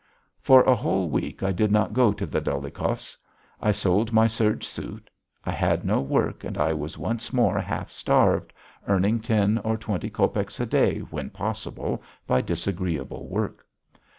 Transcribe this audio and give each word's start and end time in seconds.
For 0.41 0.63
a 0.63 0.73
whole 0.75 1.11
week 1.11 1.43
I 1.43 1.51
did 1.51 1.71
not 1.71 1.93
go 1.93 2.11
to 2.11 2.25
the 2.25 2.41
Dolyhikovs'. 2.41 3.17
I 3.61 3.71
sold 3.71 4.11
my 4.11 4.25
serge 4.25 4.65
suit. 4.65 5.11
I 5.45 5.51
had 5.51 5.85
no 5.85 6.01
work 6.01 6.43
and 6.43 6.57
I 6.57 6.73
was 6.73 6.97
once 6.97 7.31
more 7.31 7.59
half 7.59 7.91
starved, 7.91 8.51
earning 8.87 9.19
ten 9.19 9.59
or 9.59 9.77
twenty 9.77 10.09
copecks 10.09 10.59
a 10.59 10.65
day, 10.65 11.01
when 11.01 11.29
possible, 11.29 12.01
by 12.25 12.41
disagreeable 12.41 13.27
work. 13.27 13.63